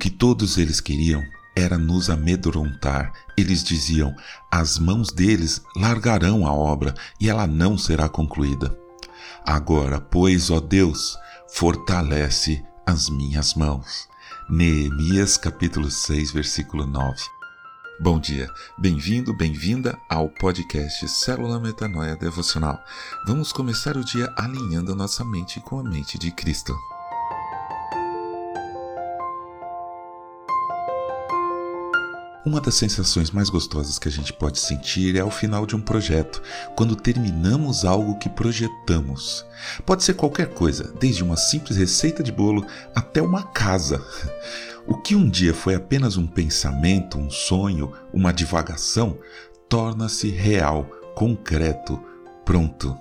que 0.00 0.08
todos 0.08 0.56
eles 0.56 0.80
queriam 0.80 1.22
era 1.54 1.76
nos 1.76 2.08
amedrontar. 2.08 3.12
Eles 3.36 3.62
diziam: 3.62 4.16
as 4.50 4.78
mãos 4.78 5.12
deles 5.12 5.62
largarão 5.76 6.46
a 6.46 6.52
obra 6.52 6.94
e 7.20 7.28
ela 7.28 7.46
não 7.46 7.76
será 7.76 8.08
concluída. 8.08 8.76
Agora, 9.44 10.00
pois, 10.00 10.50
ó 10.50 10.58
Deus, 10.58 11.16
fortalece 11.52 12.64
as 12.86 13.10
minhas 13.10 13.54
mãos. 13.54 14.08
Neemias 14.48 15.36
capítulo 15.36 15.90
6, 15.90 16.32
versículo 16.32 16.86
9. 16.86 17.16
Bom 18.00 18.18
dia, 18.18 18.48
bem-vindo, 18.78 19.36
bem-vinda 19.36 19.98
ao 20.08 20.30
podcast 20.30 21.06
Célula 21.06 21.60
Metanoia 21.60 22.16
Devocional. 22.16 22.82
Vamos 23.26 23.52
começar 23.52 23.98
o 23.98 24.04
dia 24.04 24.32
alinhando 24.38 24.92
a 24.92 24.94
nossa 24.94 25.22
mente 25.22 25.60
com 25.60 25.78
a 25.78 25.84
mente 25.84 26.18
de 26.18 26.30
Cristo. 26.30 26.74
Uma 32.44 32.58
das 32.58 32.76
sensações 32.76 33.30
mais 33.30 33.50
gostosas 33.50 33.98
que 33.98 34.08
a 34.08 34.10
gente 34.10 34.32
pode 34.32 34.58
sentir 34.58 35.14
é 35.14 35.20
ao 35.20 35.30
final 35.30 35.66
de 35.66 35.76
um 35.76 35.80
projeto, 35.80 36.40
quando 36.74 36.96
terminamos 36.96 37.84
algo 37.84 38.18
que 38.18 38.30
projetamos. 38.30 39.44
Pode 39.84 40.02
ser 40.02 40.14
qualquer 40.14 40.48
coisa, 40.48 40.90
desde 40.98 41.22
uma 41.22 41.36
simples 41.36 41.76
receita 41.76 42.22
de 42.22 42.32
bolo 42.32 42.66
até 42.94 43.20
uma 43.20 43.42
casa. 43.42 44.02
O 44.86 44.96
que 44.96 45.14
um 45.14 45.28
dia 45.28 45.52
foi 45.52 45.74
apenas 45.74 46.16
um 46.16 46.26
pensamento, 46.26 47.18
um 47.18 47.28
sonho, 47.30 47.92
uma 48.10 48.32
divagação, 48.32 49.18
torna-se 49.68 50.30
real, 50.30 50.84
concreto, 51.14 52.02
pronto. 52.42 52.96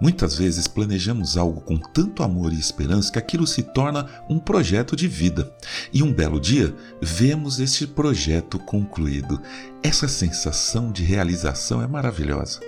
Muitas 0.00 0.36
vezes 0.36 0.66
planejamos 0.66 1.36
algo 1.36 1.60
com 1.60 1.76
tanto 1.76 2.22
amor 2.22 2.52
e 2.52 2.58
esperança 2.58 3.12
que 3.12 3.18
aquilo 3.18 3.46
se 3.46 3.62
torna 3.62 4.08
um 4.28 4.38
projeto 4.38 4.96
de 4.96 5.08
vida. 5.08 5.52
E 5.92 6.02
um 6.02 6.12
belo 6.12 6.40
dia, 6.40 6.74
vemos 7.00 7.60
este 7.60 7.86
projeto 7.86 8.58
concluído. 8.58 9.40
Essa 9.82 10.08
sensação 10.08 10.90
de 10.90 11.02
realização 11.02 11.82
é 11.82 11.86
maravilhosa. 11.86 12.60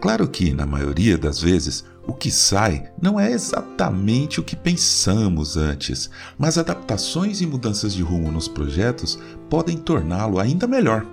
Claro 0.00 0.26
que, 0.28 0.54
na 0.54 0.64
maioria 0.64 1.18
das 1.18 1.40
vezes, 1.40 1.84
o 2.06 2.14
que 2.14 2.30
sai 2.30 2.90
não 3.00 3.20
é 3.20 3.30
exatamente 3.30 4.40
o 4.40 4.42
que 4.42 4.56
pensamos 4.56 5.56
antes, 5.56 6.08
mas 6.38 6.56
adaptações 6.56 7.40
e 7.40 7.46
mudanças 7.46 7.92
de 7.92 8.02
rumo 8.02 8.32
nos 8.32 8.48
projetos 8.48 9.18
podem 9.50 9.76
torná-lo 9.76 10.38
ainda 10.40 10.66
melhor. 10.66 11.06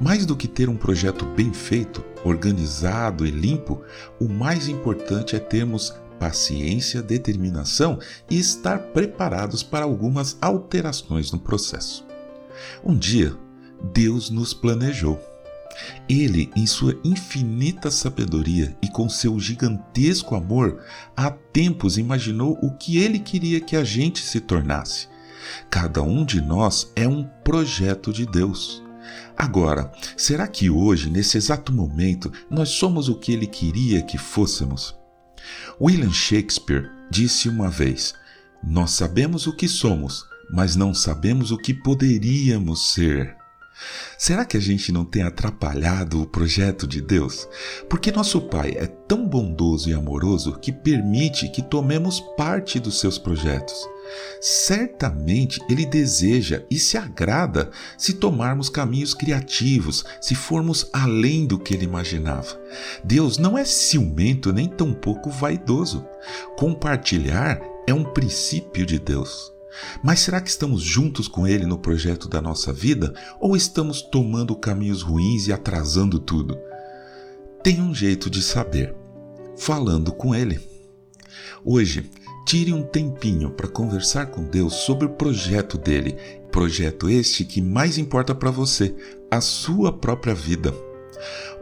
Mais 0.00 0.24
do 0.24 0.36
que 0.36 0.48
ter 0.48 0.68
um 0.68 0.76
projeto 0.76 1.24
bem 1.24 1.52
feito, 1.52 2.04
organizado 2.24 3.26
e 3.26 3.30
limpo, 3.30 3.82
o 4.20 4.28
mais 4.28 4.68
importante 4.68 5.36
é 5.36 5.38
termos 5.38 5.94
paciência, 6.18 7.02
determinação 7.02 7.98
e 8.30 8.38
estar 8.38 8.78
preparados 8.78 9.62
para 9.62 9.84
algumas 9.84 10.36
alterações 10.40 11.30
no 11.30 11.38
processo. 11.38 12.06
Um 12.84 12.96
dia, 12.96 13.36
Deus 13.92 14.30
nos 14.30 14.54
planejou. 14.54 15.20
Ele, 16.08 16.50
em 16.56 16.66
sua 16.66 16.98
infinita 17.04 17.90
sabedoria 17.90 18.74
e 18.82 18.88
com 18.88 19.08
seu 19.08 19.38
gigantesco 19.38 20.34
amor, 20.34 20.82
há 21.14 21.30
tempos 21.30 21.98
imaginou 21.98 22.58
o 22.62 22.72
que 22.72 22.96
ele 22.96 23.18
queria 23.18 23.60
que 23.60 23.76
a 23.76 23.84
gente 23.84 24.20
se 24.20 24.40
tornasse. 24.40 25.08
Cada 25.70 26.02
um 26.02 26.24
de 26.24 26.40
nós 26.40 26.90
é 26.96 27.06
um 27.06 27.24
projeto 27.44 28.12
de 28.12 28.24
Deus. 28.24 28.85
Agora, 29.36 29.92
será 30.16 30.46
que 30.48 30.70
hoje, 30.70 31.10
nesse 31.10 31.36
exato 31.36 31.72
momento, 31.72 32.32
nós 32.50 32.70
somos 32.70 33.08
o 33.08 33.14
que 33.14 33.32
ele 33.32 33.46
queria 33.46 34.02
que 34.02 34.16
fôssemos? 34.16 34.94
William 35.80 36.12
Shakespeare 36.12 36.90
disse 37.10 37.48
uma 37.48 37.68
vez: 37.68 38.14
Nós 38.62 38.92
sabemos 38.92 39.46
o 39.46 39.52
que 39.54 39.68
somos, 39.68 40.24
mas 40.50 40.74
não 40.76 40.94
sabemos 40.94 41.50
o 41.50 41.58
que 41.58 41.74
poderíamos 41.74 42.92
ser. 42.92 43.36
Será 44.18 44.44
que 44.44 44.56
a 44.56 44.60
gente 44.60 44.90
não 44.90 45.04
tem 45.04 45.22
atrapalhado 45.22 46.22
o 46.22 46.26
projeto 46.26 46.86
de 46.86 47.00
Deus? 47.00 47.46
Porque 47.88 48.10
nosso 48.10 48.40
Pai 48.40 48.74
é 48.76 48.86
tão 48.86 49.26
bondoso 49.26 49.90
e 49.90 49.92
amoroso 49.92 50.58
que 50.58 50.72
permite 50.72 51.48
que 51.48 51.62
tomemos 51.62 52.20
parte 52.36 52.80
dos 52.80 52.98
seus 52.98 53.18
projetos. 53.18 53.74
Certamente 54.40 55.60
Ele 55.68 55.84
deseja 55.84 56.64
e 56.70 56.78
se 56.78 56.96
agrada 56.96 57.70
se 57.98 58.14
tomarmos 58.14 58.68
caminhos 58.68 59.12
criativos, 59.12 60.04
se 60.20 60.34
formos 60.34 60.88
além 60.92 61.46
do 61.46 61.58
que 61.58 61.74
Ele 61.74 61.84
imaginava. 61.84 62.58
Deus 63.04 63.36
não 63.36 63.58
é 63.58 63.64
ciumento 63.64 64.52
nem 64.52 64.68
tampouco 64.68 65.30
vaidoso. 65.30 66.06
Compartilhar 66.56 67.60
é 67.86 67.92
um 67.92 68.04
princípio 68.04 68.86
de 68.86 68.98
Deus. 68.98 69.55
Mas 70.02 70.20
será 70.20 70.40
que 70.40 70.50
estamos 70.50 70.82
juntos 70.82 71.28
com 71.28 71.46
Ele 71.46 71.66
no 71.66 71.78
projeto 71.78 72.28
da 72.28 72.40
nossa 72.40 72.72
vida 72.72 73.12
ou 73.40 73.56
estamos 73.56 74.02
tomando 74.02 74.56
caminhos 74.56 75.02
ruins 75.02 75.46
e 75.46 75.52
atrasando 75.52 76.18
tudo? 76.18 76.58
Tem 77.62 77.80
um 77.80 77.94
jeito 77.94 78.30
de 78.30 78.42
saber: 78.42 78.94
falando 79.56 80.12
com 80.12 80.34
Ele. 80.34 80.60
Hoje, 81.64 82.10
tire 82.46 82.72
um 82.72 82.82
tempinho 82.82 83.50
para 83.50 83.68
conversar 83.68 84.26
com 84.26 84.44
Deus 84.44 84.74
sobre 84.74 85.06
o 85.06 85.10
projeto 85.10 85.76
dele, 85.76 86.16
projeto 86.50 87.10
este 87.10 87.44
que 87.44 87.60
mais 87.60 87.98
importa 87.98 88.34
para 88.34 88.50
você, 88.50 88.94
a 89.30 89.40
sua 89.40 89.92
própria 89.92 90.34
vida. 90.34 90.72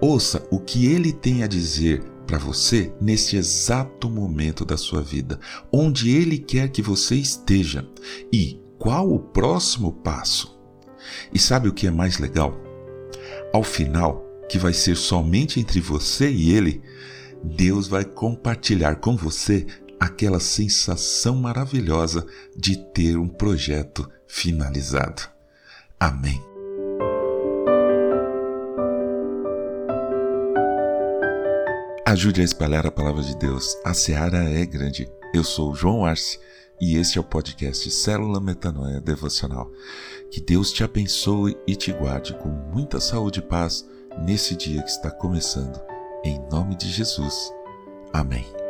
Ouça 0.00 0.46
o 0.50 0.60
que 0.60 0.86
ele 0.86 1.12
tem 1.12 1.42
a 1.42 1.46
dizer 1.46 2.02
para 2.26 2.38
você 2.38 2.92
neste 3.00 3.36
exato 3.36 4.08
momento 4.08 4.64
da 4.64 4.76
sua 4.76 5.02
vida, 5.02 5.38
onde 5.72 6.10
Ele 6.10 6.38
quer 6.38 6.68
que 6.70 6.82
você 6.82 7.14
esteja 7.14 7.86
e 8.32 8.60
qual 8.78 9.10
o 9.10 9.18
próximo 9.18 9.92
passo. 9.92 10.58
E 11.32 11.38
sabe 11.38 11.68
o 11.68 11.72
que 11.72 11.86
é 11.86 11.90
mais 11.90 12.18
legal? 12.18 12.58
Ao 13.52 13.62
final, 13.62 14.24
que 14.48 14.58
vai 14.58 14.72
ser 14.72 14.96
somente 14.96 15.60
entre 15.60 15.80
você 15.80 16.30
e 16.30 16.52
Ele, 16.52 16.82
Deus 17.42 17.88
vai 17.88 18.04
compartilhar 18.04 18.96
com 18.96 19.16
você 19.16 19.66
aquela 20.00 20.40
sensação 20.40 21.36
maravilhosa 21.36 22.26
de 22.56 22.76
ter 22.76 23.16
um 23.16 23.28
projeto 23.28 24.10
finalizado. 24.26 25.22
Amém. 25.98 26.53
Ajude 32.06 32.42
a 32.42 32.44
espalhar 32.44 32.86
a 32.86 32.92
palavra 32.92 33.22
de 33.22 33.34
Deus. 33.34 33.78
A 33.82 33.94
seara 33.94 34.50
é 34.50 34.66
grande. 34.66 35.10
Eu 35.32 35.42
sou 35.42 35.74
João 35.74 36.04
Arce 36.04 36.38
e 36.78 36.96
este 36.96 37.16
é 37.16 37.20
o 37.20 37.24
podcast 37.24 37.90
Célula 37.90 38.40
Metanoia 38.40 39.00
Devocional. 39.00 39.72
Que 40.30 40.38
Deus 40.38 40.70
te 40.70 40.84
abençoe 40.84 41.56
e 41.66 41.74
te 41.74 41.92
guarde 41.92 42.34
com 42.34 42.50
muita 42.50 43.00
saúde 43.00 43.38
e 43.38 43.42
paz 43.42 43.88
nesse 44.22 44.54
dia 44.54 44.82
que 44.82 44.90
está 44.90 45.10
começando. 45.10 45.80
Em 46.22 46.38
nome 46.50 46.76
de 46.76 46.90
Jesus. 46.90 47.50
Amém. 48.12 48.63